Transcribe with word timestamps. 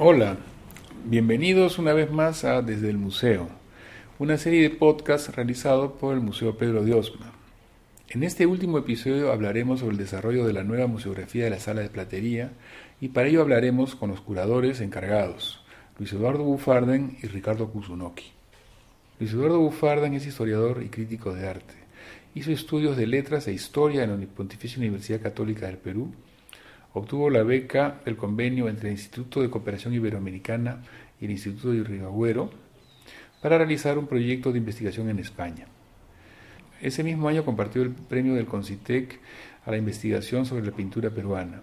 Hola, 0.00 0.38
bienvenidos 1.04 1.78
una 1.78 1.92
vez 1.92 2.10
más 2.10 2.44
a 2.44 2.62
Desde 2.62 2.90
el 2.90 2.98
Museo, 2.98 3.48
una 4.18 4.38
serie 4.38 4.62
de 4.62 4.70
podcasts 4.70 5.32
realizado 5.32 5.94
por 5.94 6.14
el 6.14 6.20
Museo 6.20 6.58
Pedro 6.58 6.82
de 6.82 6.94
Osma. 6.94 7.32
En 8.08 8.24
este 8.24 8.44
último 8.44 8.78
episodio 8.78 9.30
hablaremos 9.30 9.78
sobre 9.78 9.92
el 9.92 9.98
desarrollo 9.98 10.46
de 10.46 10.52
la 10.52 10.64
nueva 10.64 10.88
museografía 10.88 11.44
de 11.44 11.50
la 11.50 11.60
sala 11.60 11.82
de 11.82 11.90
platería 11.90 12.50
y 13.00 13.10
para 13.10 13.28
ello 13.28 13.40
hablaremos 13.40 13.94
con 13.94 14.10
los 14.10 14.20
curadores 14.20 14.80
encargados, 14.80 15.64
Luis 15.96 16.12
Eduardo 16.12 16.42
Bufarden 16.42 17.16
y 17.22 17.28
Ricardo 17.28 17.70
Kusunoki. 17.70 18.32
Luis 19.20 19.32
Eduardo 19.32 19.60
Bufarden 19.60 20.14
es 20.14 20.26
historiador 20.26 20.82
y 20.82 20.88
crítico 20.88 21.32
de 21.32 21.46
arte. 21.46 21.74
Hizo 22.34 22.50
estudios 22.50 22.96
de 22.96 23.06
letras 23.06 23.46
e 23.46 23.52
historia 23.52 24.02
en 24.02 24.20
la 24.20 24.26
Pontificia 24.26 24.80
Universidad 24.80 25.22
Católica 25.22 25.66
del 25.66 25.78
Perú. 25.78 26.12
Obtuvo 26.94 27.28
la 27.28 27.42
beca 27.42 28.00
del 28.04 28.16
convenio 28.16 28.68
entre 28.68 28.88
el 28.88 28.94
Instituto 28.94 29.42
de 29.42 29.50
Cooperación 29.50 29.94
Iberoamericana 29.94 30.82
y 31.20 31.24
el 31.24 31.32
Instituto 31.32 31.72
de 31.72 31.78
Irrigagüero 31.78 32.50
para 33.42 33.58
realizar 33.58 33.98
un 33.98 34.06
proyecto 34.06 34.52
de 34.52 34.58
investigación 34.58 35.10
en 35.10 35.18
España. 35.18 35.66
Ese 36.80 37.02
mismo 37.02 37.28
año 37.28 37.44
compartió 37.44 37.82
el 37.82 37.90
premio 37.90 38.34
del 38.34 38.46
CONCITEC 38.46 39.18
a 39.66 39.72
la 39.72 39.76
investigación 39.76 40.46
sobre 40.46 40.64
la 40.64 40.70
pintura 40.70 41.10
peruana. 41.10 41.62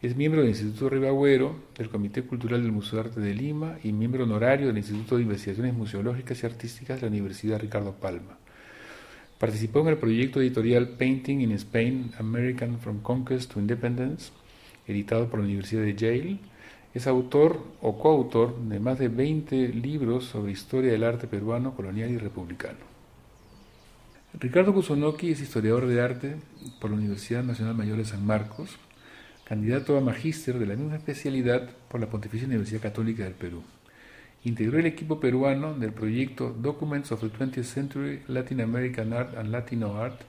Es 0.00 0.16
miembro 0.16 0.40
del 0.40 0.50
Instituto 0.50 0.88
Ribagüero, 0.88 1.54
del 1.76 1.90
Comité 1.90 2.22
Cultural 2.22 2.62
del 2.62 2.72
Museo 2.72 3.02
de 3.02 3.08
Arte 3.08 3.20
de 3.20 3.34
Lima 3.34 3.76
y 3.84 3.92
miembro 3.92 4.24
honorario 4.24 4.68
del 4.68 4.78
Instituto 4.78 5.16
de 5.16 5.24
Investigaciones 5.24 5.74
Museológicas 5.74 6.42
y 6.42 6.46
Artísticas 6.46 7.00
de 7.00 7.02
la 7.02 7.10
Universidad 7.10 7.60
Ricardo 7.60 7.92
Palma. 7.92 8.37
Participó 9.38 9.80
en 9.80 9.88
el 9.88 9.98
proyecto 9.98 10.40
editorial 10.40 10.88
Painting 10.88 11.42
in 11.42 11.52
Spain, 11.52 12.10
American 12.18 12.80
from 12.80 13.00
Conquest 13.02 13.52
to 13.52 13.60
Independence, 13.60 14.32
editado 14.88 15.30
por 15.30 15.38
la 15.38 15.46
Universidad 15.46 15.82
de 15.82 15.94
Yale. 15.94 16.38
Es 16.92 17.06
autor 17.06 17.62
o 17.80 18.00
coautor 18.00 18.58
de 18.58 18.80
más 18.80 18.98
de 18.98 19.06
20 19.06 19.68
libros 19.68 20.24
sobre 20.24 20.50
historia 20.50 20.90
del 20.90 21.04
arte 21.04 21.28
peruano, 21.28 21.76
colonial 21.76 22.10
y 22.10 22.18
republicano. 22.18 22.78
Ricardo 24.40 24.74
Kusunoki 24.74 25.30
es 25.30 25.40
historiador 25.40 25.86
de 25.86 26.00
arte 26.00 26.36
por 26.80 26.90
la 26.90 26.96
Universidad 26.96 27.44
Nacional 27.44 27.76
Mayor 27.76 27.98
de 27.98 28.06
San 28.06 28.26
Marcos, 28.26 28.76
candidato 29.44 29.96
a 29.96 30.00
magíster 30.00 30.58
de 30.58 30.66
la 30.66 30.74
misma 30.74 30.96
especialidad 30.96 31.70
por 31.88 32.00
la 32.00 32.08
Pontificia 32.08 32.48
Universidad 32.48 32.82
Católica 32.82 33.22
del 33.22 33.34
Perú. 33.34 33.62
Integró 34.44 34.78
el 34.78 34.86
equipo 34.86 35.18
peruano 35.18 35.74
del 35.74 35.92
proyecto 35.92 36.54
Documents 36.56 37.10
of 37.10 37.20
the 37.20 37.26
20th 37.26 37.64
Century 37.64 38.22
Latin 38.28 38.60
American 38.60 39.12
Art 39.12 39.36
and 39.36 39.50
Latino 39.50 39.96
Art 39.96 40.20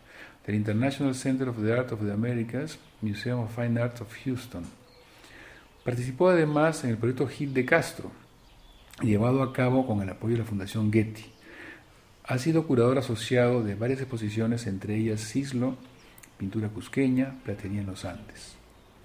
del 0.46 0.56
International 0.56 1.14
Center 1.14 1.48
of 1.50 1.62
the 1.62 1.72
Art 1.72 1.92
of 1.92 2.02
the 2.02 2.12
Americas, 2.12 2.80
Museum 3.02 3.40
of 3.42 3.56
Fine 3.56 3.80
Arts 3.80 4.02
of 4.02 4.12
Houston. 4.26 4.64
Participó 5.84 6.30
además 6.30 6.84
en 6.84 6.90
el 6.90 6.98
proyecto 6.98 7.28
Gil 7.28 7.54
de 7.54 7.66
Castro, 7.66 8.12
llevado 9.02 9.44
a 9.44 9.54
cabo 9.54 9.86
con 9.86 10.02
el 10.02 10.10
apoyo 10.10 10.34
de 10.34 10.40
la 10.40 10.46
Fundación 10.46 10.92
Getty. 10.92 11.26
Ha 12.24 12.38
sido 12.40 12.66
curador 12.66 12.98
asociado 12.98 13.64
de 13.64 13.76
varias 13.76 14.00
exposiciones, 14.00 14.66
entre 14.66 14.96
ellas 14.96 15.22
Cislo, 15.22 15.76
Pintura 16.40 16.70
Cusqueña, 16.70 17.36
Platería 17.44 17.82
en 17.82 17.88
los 17.88 18.06
Andes. 18.06 18.56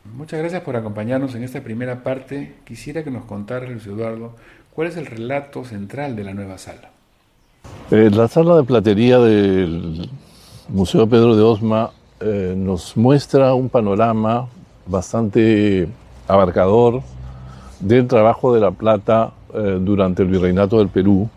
Muchas 0.04 0.40
gracias 0.40 0.62
por 0.62 0.76
acompañarnos 0.76 1.34
en 1.34 1.44
esta 1.44 1.62
primera 1.62 2.02
parte. 2.02 2.56
Quisiera 2.64 3.02
que 3.02 3.10
nos 3.10 3.24
contara, 3.24 3.66
Luis 3.66 3.86
Eduardo, 3.86 4.36
cuál 4.74 4.88
es 4.88 4.96
el 4.96 5.06
relato 5.06 5.64
central 5.64 6.16
de 6.16 6.24
la 6.24 6.34
nueva 6.34 6.58
sala. 6.58 6.90
Eh, 7.90 8.10
la 8.12 8.28
sala 8.28 8.56
de 8.56 8.64
platería 8.64 9.18
del 9.18 10.08
Museo 10.68 11.06
Pedro 11.06 11.36
de 11.36 11.42
Osma 11.42 11.90
eh, 12.20 12.54
nos 12.56 12.96
muestra 12.96 13.54
un 13.54 13.68
panorama 13.68 14.48
bastante 14.86 15.88
abarcador 16.26 17.02
del 17.80 18.06
trabajo 18.08 18.54
de 18.54 18.60
la 18.60 18.70
plata 18.70 19.32
eh, 19.54 19.78
durante 19.80 20.22
el 20.22 20.28
virreinato 20.28 20.78
del 20.78 20.88
Perú 20.88 21.28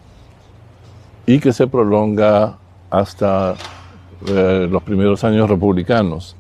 y 1.25 1.39
que 1.39 1.53
se 1.53 1.67
prolonga 1.67 2.57
hasta 2.89 3.55
los 4.19 4.81
primeros 4.81 5.23
años 5.23 5.47
republicanos. 5.47 6.35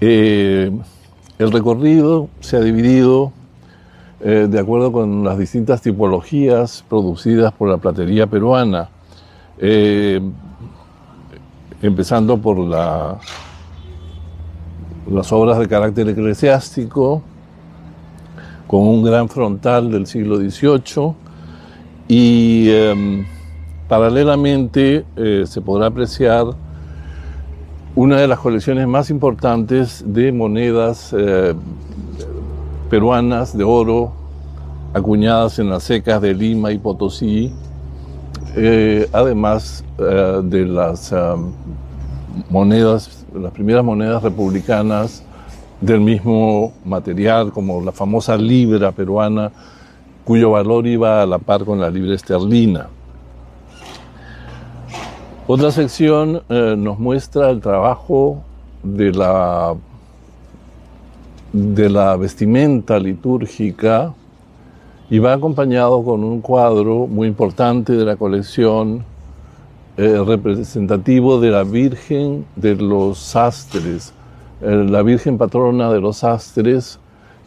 El 0.00 0.80
recorrido 1.38 2.28
se 2.40 2.56
ha 2.56 2.60
dividido 2.60 3.30
eh, 4.22 4.46
de 4.48 4.58
acuerdo 4.58 4.92
con 4.92 5.24
las 5.24 5.38
distintas 5.38 5.82
tipologías 5.82 6.84
producidas 6.88 7.52
por 7.52 7.68
la 7.68 7.78
platería 7.78 8.26
peruana, 8.26 8.88
eh, 9.58 10.20
empezando 11.82 12.38
por 12.38 12.58
la, 12.58 13.18
las 15.10 15.32
obras 15.32 15.58
de 15.58 15.68
carácter 15.68 16.08
eclesiástico, 16.08 17.22
con 18.66 18.86
un 18.86 19.02
gran 19.02 19.28
frontal 19.28 19.90
del 19.90 20.06
siglo 20.06 20.36
XVIII, 20.36 21.14
y 22.08 22.70
em, 22.70 23.26
paralelamente 23.88 25.04
se 25.44 25.60
podrá 25.60 25.86
apreciar 25.86 26.46
una 27.94 28.18
de 28.18 28.26
las 28.26 28.38
colecciones 28.38 28.86
más 28.86 29.10
importantes 29.10 30.02
de 30.06 30.32
monedas 30.32 31.14
eh, 31.16 31.54
peruanas 32.92 33.56
de 33.56 33.64
oro 33.64 34.12
acuñadas 34.92 35.58
en 35.58 35.70
las 35.70 35.82
secas 35.82 36.20
de 36.20 36.34
Lima 36.34 36.72
y 36.72 36.78
Potosí, 36.78 37.50
eh, 38.54 39.08
además 39.14 39.82
eh, 39.96 40.42
de 40.44 40.66
las 40.66 41.14
monedas, 42.50 43.24
las 43.34 43.50
primeras 43.52 43.82
monedas 43.82 44.22
republicanas 44.22 45.22
del 45.80 46.02
mismo 46.02 46.74
material, 46.84 47.50
como 47.50 47.80
la 47.80 47.92
famosa 47.92 48.36
libra 48.36 48.92
peruana, 48.92 49.50
cuyo 50.22 50.50
valor 50.50 50.86
iba 50.86 51.22
a 51.22 51.24
la 51.24 51.38
par 51.38 51.64
con 51.64 51.80
la 51.80 51.88
libra 51.88 52.14
esterlina. 52.14 52.88
Otra 55.46 55.70
sección 55.70 56.42
eh, 56.50 56.74
nos 56.76 56.98
muestra 56.98 57.48
el 57.48 57.62
trabajo 57.62 58.42
de 58.82 59.12
la, 59.12 59.76
de 61.52 61.90
la 61.90 62.16
vestimenta 62.16 62.98
litúrgica 62.98 64.14
y 65.10 65.18
va 65.18 65.34
acompañado 65.34 66.02
con 66.02 66.24
un 66.24 66.40
cuadro 66.40 67.06
muy 67.06 67.28
importante 67.28 67.92
de 67.92 68.04
la 68.04 68.16
colección 68.16 69.04
eh, 69.96 70.22
representativo 70.26 71.40
de 71.40 71.50
la 71.50 71.64
Virgen 71.64 72.46
de 72.56 72.76
los 72.76 73.18
Sastres, 73.18 74.14
eh, 74.62 74.86
la 74.88 75.02
Virgen 75.02 75.36
patrona 75.36 75.92
de 75.92 76.00
los 76.00 76.18
Sastres 76.18 76.98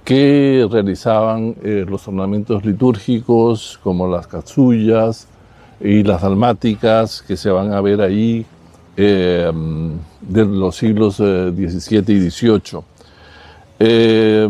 que 0.03 0.67
realizaban 0.69 1.55
los 1.63 2.07
ornamentos 2.07 2.63
litúrgicos 2.63 3.79
como 3.81 4.07
las 4.07 4.27
cazullas, 4.27 5.27
y 5.79 6.03
las 6.03 6.21
dalmáticas 6.21 7.21
que 7.21 7.37
se 7.37 7.49
van 7.49 7.73
a 7.73 7.81
ver 7.81 8.01
ahí 8.01 8.45
eh, 8.97 9.51
de 10.21 10.45
los 10.45 10.77
siglos 10.77 11.15
XVII 11.17 11.97
eh, 11.97 12.03
y 12.07 12.29
XVIII. 12.29 12.81
Eh, 13.79 14.47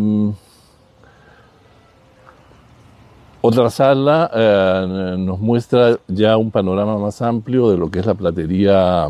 otra 3.42 3.70
sala 3.70 4.32
nos 5.18 5.40
muestra 5.40 5.98
ya 6.08 6.36
un 6.38 6.50
panorama 6.50 6.98
más 6.98 7.22
amplio 7.22 7.70
de 7.70 7.78
lo 7.78 7.92
que 7.92 8.00
es 8.00 8.06
la 8.06 8.16
platería 8.16 9.08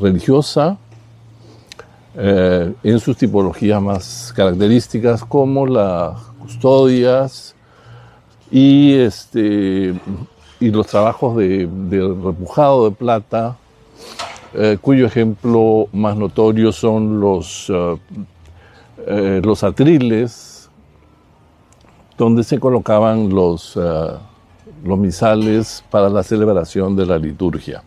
religiosa, 0.00 0.76
en 2.14 3.00
sus 3.00 3.16
tipologías 3.16 3.82
más 3.82 4.32
características 4.36 5.24
como 5.24 5.66
las 5.66 6.20
custodias 6.40 7.56
y 8.52 8.94
este, 8.94 9.94
y 10.60 10.70
los 10.70 10.86
trabajos 10.86 11.36
de, 11.38 11.68
repujado 12.22 12.88
de 12.88 12.94
plata, 12.94 13.56
eh, 14.54 14.78
cuyo 14.80 15.06
ejemplo 15.06 15.88
más 15.92 16.16
notorio 16.16 16.70
son 16.70 17.18
los, 17.18 17.72
eh, 19.06 19.38
eh, 19.38 19.40
los 19.44 19.62
atriles, 19.64 20.70
donde 22.16 22.44
se 22.44 22.58
colocaban 22.58 23.30
los, 23.30 23.78
los 24.84 24.98
misales 24.98 25.84
para 25.90 26.08
la 26.08 26.22
celebración 26.22 26.94
de 26.94 27.06
la 27.06 27.18
liturgia. 27.18 27.82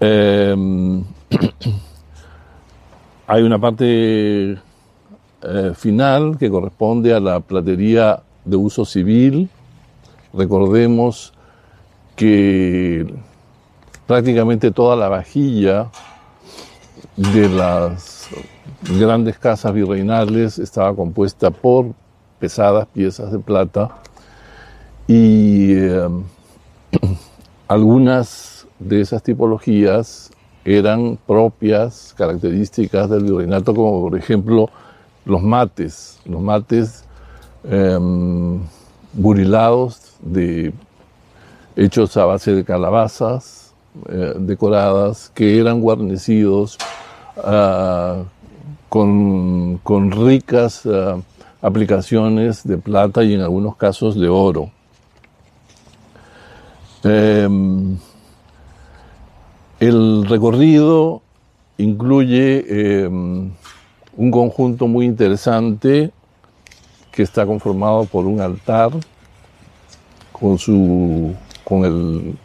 Em, 0.00 1.04
hay 3.26 3.42
una 3.42 3.58
parte 3.58 4.58
final 5.74 6.36
que 6.38 6.50
corresponde 6.50 7.14
a 7.14 7.20
la 7.20 7.40
platería 7.40 8.22
de 8.44 8.56
uso 8.56 8.84
civil. 8.84 9.48
Recordemos 10.32 11.32
que 12.16 13.06
prácticamente 14.06 14.70
toda 14.70 14.96
la 14.96 15.08
vajilla 15.08 15.90
de 17.18 17.48
las 17.48 18.28
grandes 18.96 19.38
casas 19.38 19.74
virreinales 19.74 20.60
estaba 20.60 20.94
compuesta 20.94 21.50
por 21.50 21.86
pesadas 22.38 22.86
piezas 22.86 23.32
de 23.32 23.40
plata 23.40 23.90
y 25.08 25.72
eh, 25.72 26.08
algunas 27.68 28.68
de 28.78 29.00
esas 29.00 29.20
tipologías 29.24 30.30
eran 30.64 31.18
propias, 31.26 32.14
características 32.16 33.10
del 33.10 33.24
virreinato, 33.24 33.74
como 33.74 34.00
por 34.08 34.16
ejemplo 34.16 34.70
los 35.24 35.42
mates, 35.42 36.20
los 36.24 36.40
mates 36.40 37.04
em, 37.64 38.60
burilados 39.12 40.14
de, 40.20 40.72
hechos 41.74 42.16
a 42.16 42.26
base 42.26 42.54
de 42.54 42.64
calabazas 42.64 43.72
eh, 44.08 44.34
decoradas 44.38 45.32
que 45.34 45.58
eran 45.58 45.80
guarnecidos 45.80 46.78
ah, 47.42 48.22
con, 48.88 50.10
ricas 50.10 50.86
ah, 50.86 51.18
aplicaciones 51.60 52.66
de 52.66 52.78
plata 52.78 53.22
y 53.22 53.34
en 53.34 53.40
algunos 53.40 53.76
casos 53.76 54.18
de 54.18 54.28
oro. 54.28 54.70
Em, 57.04 57.96
el 59.80 60.26
recorrido 60.26 61.22
incluye 61.76 63.04
em, 63.04 63.50
un 64.16 64.30
conjunto 64.30 64.88
muy 64.88 65.06
interesante 65.06 66.10
que 67.12 67.22
está 67.22 67.46
conformado 67.46 68.04
por 68.04 68.26
un 68.26 68.40
altar 68.40 68.90
con, 70.32 70.58
su, 70.58 71.34
con 71.64 71.84
el, 71.84 72.36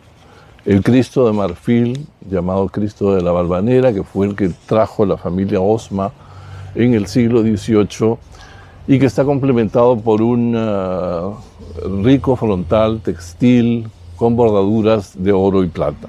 el 0.65 0.81
Cristo 0.81 1.25
de 1.25 1.33
marfil 1.33 2.07
llamado 2.29 2.69
Cristo 2.69 3.15
de 3.15 3.21
la 3.21 3.31
Balvanera, 3.31 3.93
que 3.93 4.03
fue 4.03 4.27
el 4.27 4.35
que 4.35 4.49
trajo 4.65 5.05
la 5.05 5.17
familia 5.17 5.59
Osma 5.59 6.11
en 6.75 6.93
el 6.93 7.07
siglo 7.07 7.41
XVIII 7.41 8.17
y 8.87 8.99
que 8.99 9.05
está 9.05 9.23
complementado 9.23 9.97
por 9.97 10.21
un 10.21 10.55
uh, 10.55 11.33
rico 12.03 12.35
frontal 12.35 13.01
textil 13.01 13.87
con 14.15 14.35
bordaduras 14.35 15.13
de 15.21 15.31
oro 15.31 15.63
y 15.63 15.67
plata. 15.67 16.07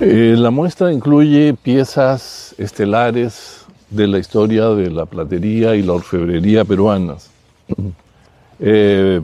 Eh, 0.00 0.34
la 0.36 0.50
muestra 0.50 0.92
incluye 0.92 1.54
piezas 1.54 2.54
estelares 2.56 3.66
de 3.90 4.06
la 4.06 4.18
historia 4.18 4.68
de 4.68 4.90
la 4.90 5.06
platería 5.06 5.74
y 5.74 5.82
la 5.82 5.94
orfebrería 5.94 6.64
peruanas. 6.64 7.30
Eh, 8.60 9.20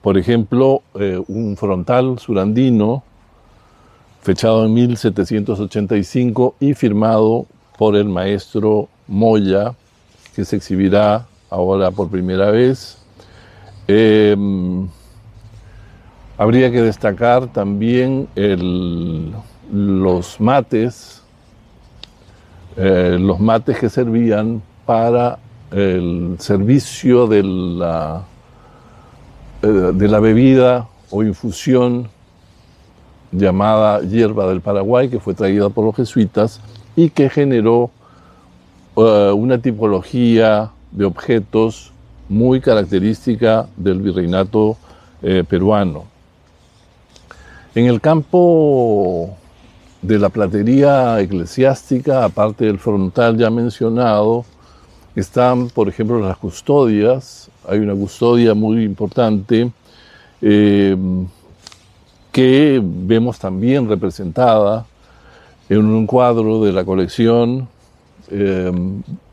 por 0.00 0.18
ejemplo, 0.18 0.82
eh, 0.98 1.22
un 1.28 1.56
frontal 1.56 2.18
surandino 2.18 3.04
fechado 4.22 4.64
en 4.64 4.72
1785 4.74 6.56
y 6.60 6.74
firmado 6.74 7.46
por 7.76 7.96
el 7.96 8.08
maestro 8.08 8.88
Moya, 9.06 9.74
que 10.34 10.44
se 10.44 10.56
exhibirá 10.56 11.26
ahora 11.50 11.90
por 11.90 12.08
primera 12.08 12.50
vez. 12.50 12.98
habría 16.38 16.70
que 16.70 16.82
destacar 16.82 17.52
también 17.52 18.28
los 19.70 20.40
mates 20.40 21.22
eh, 22.76 23.18
los 23.20 23.38
mates 23.38 23.78
que 23.78 23.90
servían 23.90 24.62
para 24.86 25.38
el 25.70 26.36
servicio 26.38 27.26
de 27.26 27.42
la, 27.42 28.22
eh, 29.60 29.66
de 29.66 30.08
la 30.08 30.20
bebida 30.20 30.88
o 31.10 31.22
infusión 31.22 32.08
llamada 33.32 34.00
hierba 34.02 34.46
del 34.46 34.60
Paraguay, 34.60 35.08
que 35.08 35.18
fue 35.18 35.34
traída 35.34 35.68
por 35.70 35.84
los 35.84 35.96
jesuitas 35.96 36.60
y 36.94 37.10
que 37.10 37.28
generó 37.28 37.90
eh, 38.96 39.32
una 39.34 39.58
tipología 39.58 40.70
de 40.90 41.04
objetos 41.04 41.90
muy 42.28 42.60
característica 42.60 43.66
del 43.76 44.00
virreinato 44.00 44.76
peruano. 45.48 46.04
En 47.74 47.86
el 47.86 48.00
campo 48.00 49.36
de 50.02 50.18
la 50.18 50.28
platería 50.28 51.20
eclesiástica, 51.20 52.24
aparte 52.24 52.64
del 52.64 52.78
frontal 52.78 53.38
ya 53.38 53.50
mencionado, 53.50 54.44
están, 55.14 55.68
por 55.68 55.88
ejemplo, 55.88 56.18
las 56.18 56.36
custodias. 56.36 57.48
Hay 57.68 57.78
una 57.78 57.94
custodia 57.94 58.54
muy 58.54 58.82
importante 58.82 59.70
eh, 60.40 60.96
que 62.32 62.80
vemos 62.82 63.38
también 63.38 63.88
representada 63.88 64.86
en 65.68 65.84
un 65.84 66.06
cuadro 66.06 66.64
de 66.64 66.72
la 66.72 66.84
colección 66.84 67.68
eh, 68.30 68.72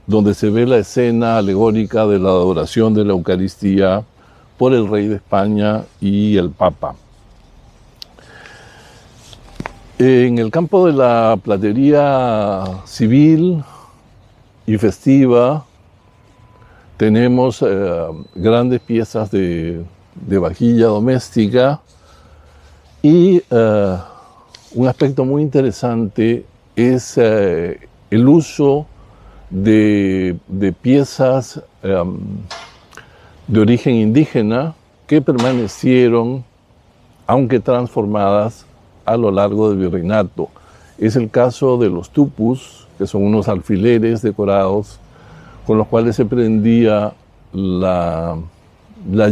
donde 0.05 0.33
se 0.33 0.49
ve 0.49 0.65
la 0.65 0.77
escena 0.77 1.37
alegórica 1.37 2.05
de 2.05 2.19
la 2.19 2.29
adoración 2.29 2.93
de 2.93 3.05
la 3.05 3.13
Eucaristía 3.13 4.03
por 4.57 4.73
el 4.73 4.87
rey 4.87 5.07
de 5.07 5.15
España 5.15 5.83
y 6.01 6.35
el 6.35 6.49
Papa. 6.49 6.95
En 9.97 10.37
el 10.37 10.49
campo 10.49 10.87
de 10.87 10.93
la 10.93 11.37
platería 11.43 12.63
civil 12.85 13.63
y 14.65 14.77
festiva 14.77 15.65
tenemos 16.97 17.61
eh, 17.61 18.07
grandes 18.35 18.81
piezas 18.81 19.29
de, 19.31 19.83
vajilla 20.15 20.87
doméstica 20.87 21.81
y 23.01 23.41
eh, 23.49 23.97
un 24.75 24.87
aspecto 24.87 25.23
muy 25.25 25.41
interesante 25.41 26.45
es 26.75 27.17
eh, 27.17 27.79
el 28.11 28.27
uso 28.27 28.85
de, 29.49 30.37
piezas 30.81 31.61
de 33.47 33.59
origen 33.59 33.95
indígena 33.95 34.75
que 35.07 35.21
permanecieron, 35.21 36.43
aunque 37.25 37.59
transformadas, 37.59 38.65
a 39.05 39.17
lo 39.17 39.31
largo 39.31 39.69
del 39.69 39.79
virreinato. 39.79 40.49
Es 40.99 41.15
el 41.15 41.31
caso 41.31 41.77
de 41.77 41.89
los 41.89 42.11
tupus, 42.11 42.87
que 42.97 43.07
son 43.07 43.23
unos 43.23 43.47
alfileres 43.47 44.21
decorados 44.21 44.99
con 45.65 45.77
los 45.77 45.87
cuales 45.87 46.15
se 46.15 46.25
prendía 46.25 47.13
la 47.53 48.35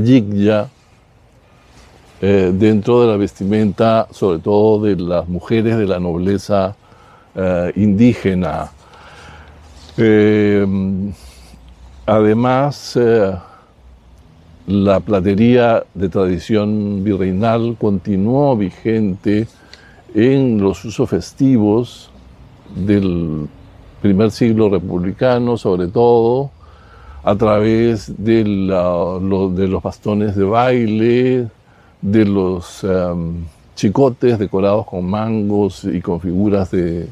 yigya 0.04 0.70
eh, 2.22 2.52
dentro 2.54 3.02
de 3.02 3.08
la 3.08 3.18
vestimenta, 3.18 4.08
sobre 4.12 4.40
todo 4.40 4.84
de 4.84 4.96
las 4.96 5.28
mujeres 5.28 5.78
de 5.78 5.86
la 5.86 6.00
nobleza 6.00 6.76
eh, 7.36 7.72
indígena. 7.76 8.72
Eh, 9.98 10.66
además, 12.06 13.00
la 14.68 15.00
platería 15.00 15.84
de 15.94 16.10
tradición 16.10 17.04
virreinal 17.04 17.76
continuó 17.80 18.58
vigente 18.58 19.48
en 20.14 20.60
los 20.60 20.84
usos 20.86 21.10
festivos 21.10 22.10
del 22.76 23.48
primer 24.02 24.32
siglo 24.32 24.70
republicano, 24.70 25.58
sobre 25.58 25.88
todo 25.88 26.52
a 27.24 27.36
través 27.36 28.14
de, 28.18 28.44
los 28.46 29.84
bastones 29.84 30.36
de 30.36 30.44
baile, 30.44 31.48
de 32.02 32.26
los 32.26 32.84
em, 32.84 33.46
chicotes 33.76 34.40
decorados 34.40 34.86
con 34.86 35.06
mangos 35.06 35.84
y 35.84 36.02
con 36.02 36.20
figuras 36.20 36.72
de, 36.72 37.10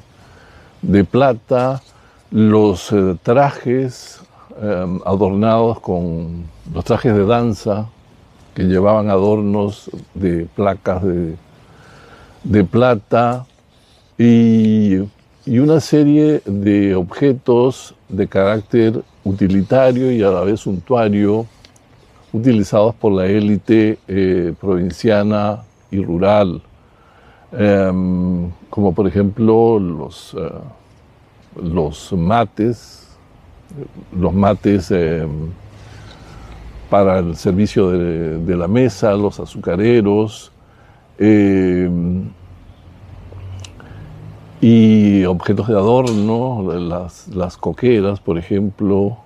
plata, 1.10 1.82
los 2.32 2.92
eh, 2.92 3.16
trajes 3.24 4.22
em, 4.62 5.00
adornados 5.06 5.80
con 5.80 6.46
los 6.74 6.84
trajes 6.84 7.14
de 7.16 7.26
danza 7.26 7.88
que 8.54 8.64
llevaban 8.64 9.10
adornos 9.10 9.90
de 10.14 10.48
placas 10.56 11.04
de 11.04 11.36
de 12.46 12.64
plata 12.64 13.46
y, 14.18 15.00
una 15.48 15.80
serie 15.80 16.42
de 16.46 16.96
objetos 16.96 17.94
de 18.10 18.28
carácter 18.28 19.04
utilitario 19.24 20.12
y 20.12 20.24
a 20.24 20.30
la 20.30 20.42
vez 20.42 20.62
suntuario 20.62 21.46
utilizados 22.36 22.94
por 22.96 23.14
la 23.14 23.26
élite 23.28 23.98
eh, 24.08 24.54
provinciana 24.60 25.64
y 25.90 26.04
rural, 26.04 26.62
em, 27.54 28.52
como 28.70 28.94
por 28.94 29.08
ejemplo 29.08 29.80
los, 29.80 30.36
eh, 30.38 31.64
los 31.64 32.12
mates, 32.12 33.08
los 34.12 34.34
mates 34.34 34.92
em, 34.92 35.30
para 36.90 37.20
el 37.20 37.36
servicio 37.38 37.90
de, 37.90 38.56
la 38.58 38.68
mesa, 38.68 39.14
los 39.14 39.40
azucareros, 39.40 40.52
eh, 41.18 41.90
y 44.62 45.24
objetos 45.26 45.68
de 45.68 45.76
adorno, 45.76 46.74
las, 47.34 47.58
coqueras, 47.58 48.20
por 48.20 48.38
ejemplo, 48.38 49.18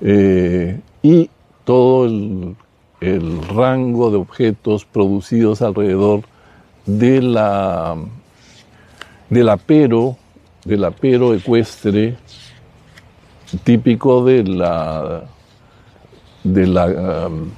eh, 0.00 0.80
y 1.02 1.30
todo 1.64 2.06
el, 2.06 2.56
rango 3.48 4.12
de 4.12 4.16
objetos 4.16 4.84
producidos 4.84 5.60
alrededor 5.60 6.22
de 6.86 7.20
la, 7.20 7.96
del 9.28 9.48
apero, 9.48 10.16
del 10.64 10.84
apero 10.84 11.34
ecuestre 11.34 12.16
típico 13.64 14.24
de 14.24 14.44
la, 14.44 15.24
de 16.44 16.66
la 16.68 17.26
um, 17.26 17.50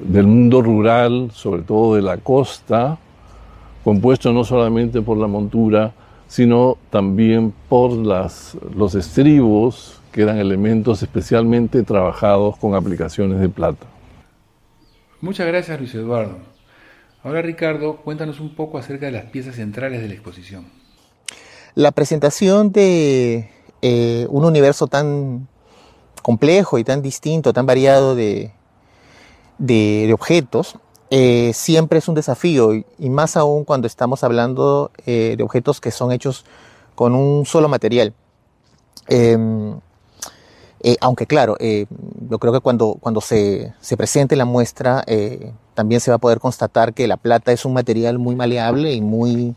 del 0.00 0.26
mundo 0.26 0.62
rural, 0.62 1.30
sobre 1.32 1.62
todo 1.62 1.96
de 1.96 2.02
la 2.02 2.18
costa, 2.18 2.98
compuesto 3.84 4.32
no 4.32 4.44
solamente 4.44 5.02
por 5.02 5.16
la 5.16 5.26
montura, 5.26 5.92
sino 6.26 6.76
también 6.90 7.52
por 7.68 7.92
las, 7.92 8.56
los 8.76 8.94
estribos, 8.94 9.97
que 10.12 10.22
eran 10.22 10.38
elementos 10.38 11.02
especialmente 11.02 11.82
trabajados 11.82 12.56
con 12.58 12.74
aplicaciones 12.74 13.40
de 13.40 13.48
plata. 13.48 13.86
Muchas 15.20 15.46
gracias, 15.46 15.78
Luis 15.78 15.94
Eduardo. 15.94 16.38
Ahora, 17.22 17.42
Ricardo, 17.42 17.96
cuéntanos 17.96 18.40
un 18.40 18.54
poco 18.54 18.78
acerca 18.78 19.06
de 19.06 19.12
las 19.12 19.24
piezas 19.26 19.56
centrales 19.56 20.00
de 20.00 20.08
la 20.08 20.14
exposición. 20.14 20.66
La 21.74 21.92
presentación 21.92 22.72
de 22.72 23.50
eh, 23.82 24.26
un 24.30 24.44
universo 24.44 24.86
tan 24.86 25.48
complejo 26.22 26.78
y 26.78 26.84
tan 26.84 27.02
distinto, 27.02 27.52
tan 27.52 27.66
variado 27.66 28.14
de, 28.14 28.52
de 29.58 30.10
objetos, 30.12 30.78
eh, 31.10 31.52
siempre 31.54 32.00
es 32.00 32.08
un 32.08 32.14
desafío 32.14 32.74
y, 32.74 32.84
más 33.08 33.36
aún 33.38 33.64
cuando 33.64 33.86
estamos 33.86 34.22
hablando 34.24 34.90
eh, 35.06 35.36
de 35.38 35.42
objetos 35.42 35.80
que 35.80 35.90
son 35.90 36.12
hechos 36.12 36.44
con 36.94 37.14
un 37.14 37.46
solo 37.46 37.68
material. 37.68 38.12
Em, 39.06 39.80
eh, 40.82 40.96
aunque 41.00 41.26
claro, 41.26 41.56
yo 41.58 42.38
creo 42.38 42.52
que 42.52 42.60
cuando, 42.60 42.96
cuando 43.00 43.20
se, 43.20 43.74
se 43.80 43.96
presente 43.96 44.36
la 44.36 44.44
muestra 44.44 45.04
también 45.74 46.00
se 46.00 46.10
va 46.10 46.16
a 46.16 46.18
poder 46.18 46.40
constatar 46.40 46.94
que 46.94 47.06
la 47.06 47.16
plata 47.16 47.52
es 47.52 47.64
un 47.64 47.72
material 47.72 48.18
muy 48.18 48.36
maleable 48.36 48.92
y 48.92 49.00
muy 49.00 49.54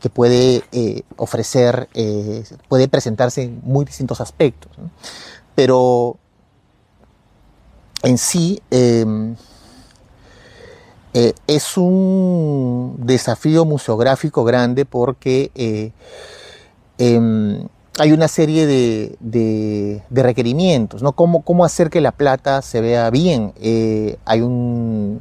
que 0.00 0.10
puede 0.10 0.62
ofrecer, 1.16 1.88
puede 2.68 2.88
presentarse 2.88 3.42
en 3.42 3.60
muy 3.62 3.84
distintos 3.84 4.20
aspectos. 4.20 4.70
Pero 5.54 6.18
en 8.04 8.18
sí, 8.18 8.60
em, 8.70 9.34
eh, 11.14 11.32
es 11.46 11.76
un 11.76 12.96
desafío 12.98 13.64
museográfico 13.64 14.44
grande 14.44 14.84
porque 14.84 15.50
eh, 15.54 15.92
em, 16.98 17.68
hay 17.98 18.12
una 18.12 18.28
serie 18.28 18.66
de, 18.66 20.02
requerimientos, 20.10 21.02
¿no? 21.02 21.12
¿Cómo, 21.12 21.64
hacer 21.64 21.90
que 21.90 22.00
la 22.00 22.12
plata 22.12 22.62
se 22.62 22.80
vea 22.80 23.10
bien? 23.10 23.52
Eh, 23.60 24.16
hay 24.24 24.40
un, 24.40 25.20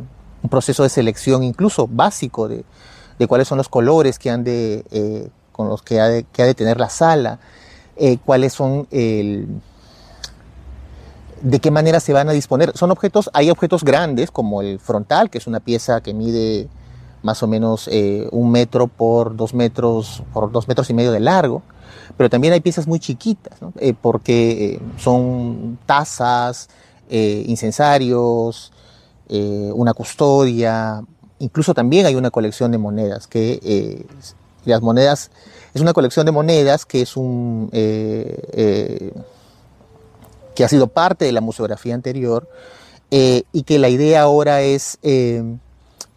proceso 0.50 0.84
de 0.84 0.90
selección 0.90 1.44
incluso 1.44 1.88
básico 1.88 2.48
de, 2.50 2.66
cuáles 3.28 3.48
son 3.48 3.58
los 3.58 3.70
colores 3.70 4.20
que 4.20 4.30
han 4.30 4.44
de, 4.44 5.30
con 5.54 5.70
los 5.70 5.82
que 5.82 6.02
ha 6.02 6.10
de, 6.10 6.26
que 6.26 6.42
ha 6.42 6.46
de 6.46 6.54
tener 6.54 6.80
la 6.80 6.90
sala, 6.90 7.40
cuáles 8.26 8.54
son 8.54 8.88
el 8.92 9.48
de 11.44 11.60
qué 11.60 11.72
manera 11.72 12.00
se 12.00 12.14
van 12.14 12.30
a 12.30 12.32
disponer. 12.32 12.76
Son 12.76 12.90
objetos, 12.90 13.30
hay 13.34 13.52
objetos 13.52 13.84
grandes 13.84 14.32
como 14.32 14.62
el 14.62 14.80
frontal, 14.80 15.30
que 15.30 15.38
es 15.38 15.46
una 15.46 15.60
pieza 15.60 16.02
que 16.02 16.14
mide 16.14 16.68
más 17.22 17.44
o 17.44 17.48
menos 17.48 17.88
eh, 17.92 18.28
un 18.32 18.52
metro 18.52 18.88
por 18.88 19.36
dos 19.36 19.54
metros, 19.54 20.24
por 20.34 20.52
dos 20.52 20.68
metros 20.68 20.90
y 20.90 20.94
medio 20.94 21.12
de 21.12 21.20
largo, 21.20 21.62
pero 22.18 22.30
también 22.30 22.54
hay 22.54 22.62
piezas 22.62 22.88
muy 22.88 23.00
chiquitas, 23.00 23.58
eh, 23.80 23.94
porque 24.00 24.76
eh, 24.76 24.80
son 24.98 25.78
tazas, 25.86 26.70
incensarios, 27.10 28.72
una 29.30 29.94
custodia, 29.94 31.04
incluso 31.38 31.76
también 31.76 32.08
hay 32.08 32.16
una 32.16 32.32
colección 32.32 32.72
de 32.72 32.80
monedas, 32.80 33.28
que 33.28 34.04
las 34.66 34.82
monedas, 34.82 35.30
es 35.76 35.82
una 35.82 35.94
colección 35.94 36.26
de 36.26 36.32
monedas 36.32 36.88
que 36.88 37.04
es 37.04 37.16
un 37.16 37.70
que 40.54 40.64
ha 40.64 40.68
sido 40.68 40.88
parte 40.88 41.26
de 41.26 41.32
la 41.32 41.42
museografía 41.42 41.94
anterior 41.94 42.48
eh, 43.12 43.44
y 43.52 43.64
que 43.64 43.80
la 43.80 43.90
idea 43.90 44.22
ahora 44.22 44.62
es 44.62 44.98
eh, 45.04 45.44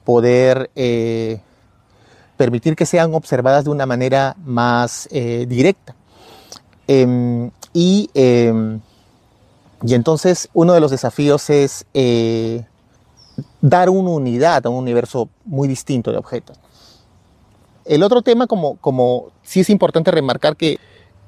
poder 0.05 0.71
eh, 0.77 1.41
permitir 2.37 2.77
que 2.77 2.87
sean 2.87 3.15
observadas 3.15 3.65
de 3.65 3.71
una 3.71 3.87
manera 3.87 4.37
más 4.45 5.09
directa. 5.11 5.95
Em, 6.89 7.51
y, 7.73 8.11
em, 8.15 8.81
y, 9.83 9.95
entonces 9.95 10.49
uno 10.55 10.73
de 10.73 10.81
los 10.81 10.91
desafíos 10.91 11.51
es 11.51 11.85
dar 13.61 13.91
una 13.91 14.11
unidad 14.11 14.65
a 14.67 14.69
un 14.69 14.77
universo 14.77 15.29
muy 15.45 15.69
distinto 15.69 16.13
de 16.13 16.19
objetos. 16.19 16.59
El 17.85 18.03
otro 18.03 18.23
tema, 18.23 18.47
como, 18.47 18.77
como 18.77 19.29
sí 19.43 19.61
es 19.61 19.71
importante 19.71 20.11
remarcar 20.11 20.57
que 20.57 20.79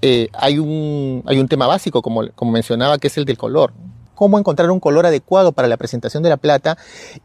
eh, 0.02 0.28
hay, 0.32 0.58
un, 0.58 1.22
hay 1.26 1.38
un 1.38 1.48
tema 1.48 1.66
básico, 1.66 2.02
como, 2.02 2.28
como 2.34 2.52
mencionaba, 2.52 2.98
que 2.98 3.08
es 3.08 3.16
el 3.16 3.24
del 3.24 3.38
color. 3.38 3.72
Cómo 4.14 4.38
encontrar 4.38 4.70
un 4.70 4.80
color 4.80 5.06
adecuado 5.06 5.52
para 5.52 5.68
la 5.68 5.76
presentación 5.76 6.22
de 6.22 6.28
la 6.28 6.36
plata 6.36 6.76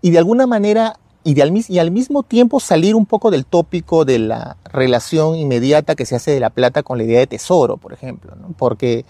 y 0.02 0.12
de 0.12 0.20
alguna 0.20 0.46
manera 0.46 1.00
y, 1.24 1.39
al, 1.42 1.51
mismo 1.92 2.24
tiempo 2.24 2.60
salir 2.60 2.96
un 2.96 3.06
poco 3.06 3.32
del 3.32 3.46
tópico 3.46 4.06
de 4.06 4.20
la 4.20 4.58
relación 4.65 5.36
inmediata 5.36 5.96
que 5.96 6.06
se 6.06 6.15
hace 6.15 6.32
de 6.32 6.39
la 6.39 6.50
plata 6.50 6.84
con 6.84 6.98
la 6.98 7.06
idea 7.06 7.20
de 7.20 7.27
tesoro, 7.27 7.77
por 7.77 7.94
ejemplo, 7.94 8.34
porque 8.58 9.06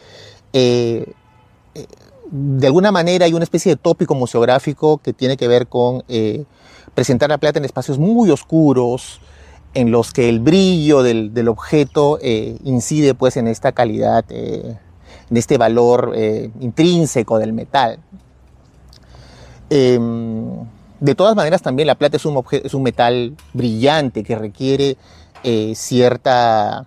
eh, 0.53 1.13
eh, 1.73 1.87
de 2.29 2.67
alguna 2.67 2.91
manera 2.91 3.25
hay 3.25 3.33
una 3.33 3.43
especie 3.43 3.71
de 3.71 3.75
tópico 3.77 4.15
museográfico 4.15 4.97
que 4.99 5.13
tiene 5.13 5.37
que 5.37 5.47
ver 5.47 5.67
con 5.67 6.03
presentar 6.93 7.29
la 7.29 7.37
plata 7.37 7.59
en 7.59 7.65
espacios 7.65 7.97
muy 7.97 8.29
oscuros, 8.29 9.19
en 9.73 9.91
los 9.91 10.13
que 10.13 10.29
el 10.29 10.39
brillo 10.39 11.03
del, 11.03 11.47
objeto 11.47 12.19
eh, 12.21 12.57
incide 12.63 13.15
pues 13.15 13.37
en 13.37 13.47
esta 13.47 13.71
calidad, 13.71 14.25
eh, 14.29 14.77
en 15.29 15.37
este 15.37 15.57
valor 15.57 16.13
eh, 16.15 16.51
intrínseco 16.59 17.39
del 17.39 17.53
metal. 17.53 17.99
De 21.03 21.15
todas 21.15 21.35
maneras 21.35 21.61
también 21.61 21.87
la 21.87 21.95
plata 21.95 22.15
es 22.15 22.25
un, 22.25 22.41
es 22.51 22.73
un 22.73 22.83
metal 22.83 23.35
brillante 23.53 24.23
que 24.23 24.35
requiere 24.37 24.97
cierta, 25.75 26.85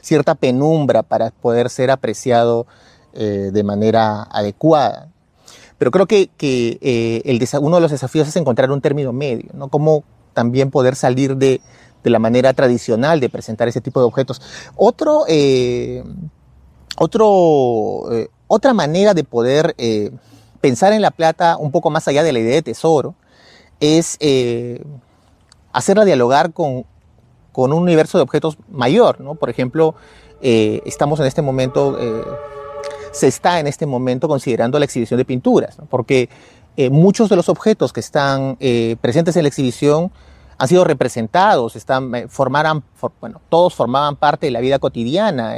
cierta 0.00 0.34
penumbra 0.34 1.02
para 1.02 1.30
poder 1.30 1.68
ser 1.68 1.90
apreciado 1.90 2.66
de 3.12 3.62
manera 3.62 4.22
adecuada. 4.22 5.10
Pero 5.76 5.90
creo 5.90 6.06
que, 6.06 6.30
el, 7.26 7.46
uno 7.60 7.76
de 7.76 7.82
los 7.82 7.90
desafíos 7.90 8.26
es 8.26 8.36
encontrar 8.36 8.70
un 8.70 8.80
término 8.80 9.12
medio, 9.12 9.50
¿no? 9.52 9.68
Cómo, 9.68 10.04
también 10.34 10.70
poder 10.70 10.96
salir 10.96 11.36
de, 11.36 11.62
la 12.02 12.18
manera 12.18 12.52
tradicional 12.52 13.18
de 13.18 13.30
presentar 13.30 13.66
ese 13.66 13.80
tipo 13.80 13.98
de 13.98 14.06
objetos. 14.06 14.42
Otro, 14.76 15.24
eh, 15.26 16.04
otro, 16.98 18.12
eh, 18.12 18.28
otra 18.46 18.74
manera 18.74 19.14
de 19.14 19.24
poder 19.24 19.74
eh, 19.78 20.10
pensar 20.64 20.94
en 20.94 21.02
la 21.02 21.10
plata 21.10 21.58
un 21.58 21.70
poco 21.70 21.90
más 21.90 22.08
allá 22.08 22.22
de 22.22 22.32
la 22.32 22.38
idea 22.38 22.54
de 22.54 22.62
tesoro 22.62 23.14
es 23.80 24.18
hacerla 25.72 26.06
dialogar 26.06 26.54
con, 26.54 26.86
un 27.52 27.72
universo 27.74 28.16
de 28.16 28.22
objetos 28.22 28.56
mayor. 28.70 29.20
¿no? 29.20 29.34
Por 29.34 29.50
ejemplo, 29.50 29.94
estamos 30.40 31.20
en 31.20 31.26
este 31.26 31.42
momento, 31.42 31.98
se 33.12 33.26
está 33.26 33.60
en 33.60 33.66
este 33.66 33.84
momento 33.84 34.26
considerando 34.26 34.78
la 34.78 34.86
exhibición 34.86 35.18
de 35.18 35.26
pinturas, 35.26 35.76
porque 35.90 36.30
eh, 36.76 36.90
muchos 36.90 37.28
de 37.28 37.36
los 37.36 37.48
objetos 37.48 37.92
que 37.92 38.00
están 38.00 38.56
eh, 38.58 38.96
presentes 39.00 39.36
en 39.36 39.42
la 39.42 39.48
exhibición 39.48 40.10
han 40.58 40.68
sido 40.68 40.82
representados, 40.82 41.76
están, 41.76 42.12
eh, 42.14 42.26
formaran, 42.28 42.82
bueno, 43.20 43.40
todos 43.48 43.74
formaban 43.74 44.16
parte 44.16 44.46
de 44.46 44.50
la 44.50 44.60
vida 44.60 44.80
cotidiana, 44.80 45.54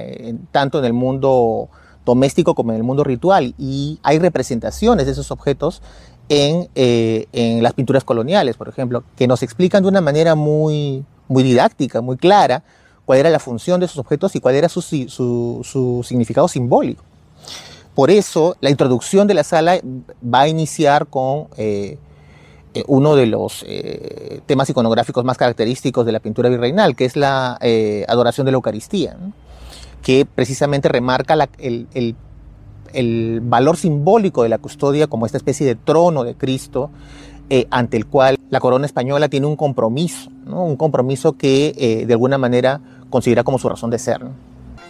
tanto 0.51 0.79
en 0.79 0.85
el 0.85 0.93
mundo 0.93 1.71
doméstico 2.07 2.55
como 2.55 2.71
en 2.71 2.79
el 2.79 2.85
mundo 2.85 3.05
ritual, 3.05 3.55
y 3.59 3.99
hay 4.03 4.19
representaciones 4.19 5.05
de 5.05 5.13
esos 5.13 5.31
objetos 5.31 5.83
en, 6.31 6.69
en, 6.75 7.63
las 7.63 7.75
pinturas 7.75 8.03
coloniales, 8.03 8.57
por 8.57 8.69
ejemplo, 8.69 9.05
que 9.17 9.27
nos 9.27 9.43
explican 9.43 9.83
de 9.83 9.91
una 9.91 10.01
manera 10.01 10.35
muy, 10.35 11.05
muy 11.29 11.43
didáctica, 11.43 12.01
muy 12.01 12.17
clara, 12.17 12.63
cuál 13.07 13.21
era 13.21 13.31
la 13.31 13.39
función 13.39 13.81
de 13.81 13.87
esos 13.87 13.99
objetos 13.99 14.35
y 14.37 14.41
cuál 14.41 14.57
era 14.57 14.69
su, 14.69 14.83
su, 14.83 16.05
significado 16.07 16.49
simbólico. 16.49 17.03
Por 17.95 18.11
eso, 18.11 18.57
la 18.61 18.69
introducción 18.69 19.27
de 19.27 19.35
la 19.35 19.45
sala 19.45 19.81
va 20.23 20.41
a 20.41 20.49
iniciar 20.49 21.07
con 21.07 21.47
eh, 21.57 21.97
eh, 22.75 22.85
uno 22.89 23.17
de 23.17 23.27
los 23.27 23.65
eh, 23.67 24.43
temas 24.45 24.69
iconográficos 24.69 25.25
más 25.25 25.39
característicos 25.39 26.05
de 26.05 26.13
la 26.13 26.21
pintura 26.21 26.51
virreinal, 26.51 26.95
que 26.95 27.07
es 27.07 27.17
la 27.17 27.59
adoración 28.07 28.45
de 28.45 28.51
la 28.51 28.57
Eucaristía, 28.57 29.17
que 30.03 30.27
precisamente 30.27 30.89
remarca 30.89 31.37
el, 31.59 32.17
valor 33.43 33.77
simbólico 33.77 34.43
de 34.43 34.49
la 34.49 34.59
custodia 34.59 35.07
como 35.07 35.27
esta 35.27 35.39
especie 35.39 35.67
de 35.67 35.75
trono 35.75 36.25
de 36.25 36.35
Cristo 36.35 36.91
ante 37.71 37.97
el 37.97 38.07
cual 38.07 38.39
la 38.51 38.61
corona 38.61 38.87
española 38.87 39.29
tiene 39.29 39.47
un 39.47 39.57
compromiso, 39.57 40.31
un 40.47 40.77
compromiso 40.77 41.37
que 41.37 42.05
de 42.07 42.13
alguna 42.13 42.39
manera 42.39 42.81
considera 43.11 43.45
como 43.45 43.59
su 43.59 43.69
razón 43.69 43.91
de 43.91 43.99
ser. 43.99 44.25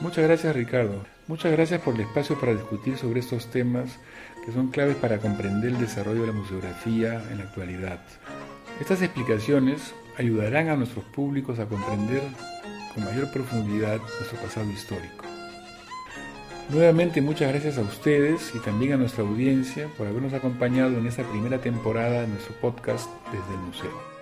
Muchas 0.01 0.25
gracias 0.25 0.55
Ricardo. 0.55 1.05
Muchas 1.29 1.51
gracias 1.51 1.81
por 1.81 1.95
el 1.95 2.03
espacio 2.03 2.39
para 2.39 2.53
discutir 2.53 2.97
sobre 2.97 3.19
estos 3.19 3.47
temas 3.47 3.99
que 4.45 4.53
son 4.53 4.69
claves 4.69 4.95
para 4.97 5.19
comprender 5.19 5.71
el 5.71 5.79
desarrollo 5.79 6.21
de 6.21 6.29
la 6.29 6.33
museografía 6.33 7.21
en 7.33 7.39
la 7.39 7.45
actualidad. 7.45 7.99
Estas 8.81 9.03
explicaciones 9.03 9.93
ayudarán 10.19 10.69
a 10.69 10.77
nuestros 10.77 11.05
públicos 11.07 11.59
a 11.59 11.67
comprender 11.67 12.23
con 12.97 13.05
mayor 13.05 13.31
profundidad 13.31 13.99
nuestro 13.99 14.39
pasado 14.41 14.71
histórico. 14.71 15.25
Nuevamente 16.71 17.21
muchas 17.21 17.53
gracias 17.53 17.79
a 17.79 17.83
ustedes 17.83 18.53
y 18.55 18.59
también 18.59 18.95
a 18.95 18.97
nuestra 18.97 19.23
audiencia 19.23 19.89
por 19.97 20.09
habernos 20.09 20.33
acompañado 20.33 20.99
en 20.99 21.07
esta 21.07 21.23
primera 21.23 21.61
temporada 21.61 22.23
de 22.23 22.29
nuestro 22.29 22.57
podcast 22.57 23.09
desde 23.31 23.55
el 23.55 23.61
museo. 23.61 24.16